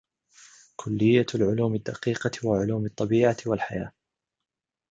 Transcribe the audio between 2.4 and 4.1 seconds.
وعلوم الطبيعة والحياة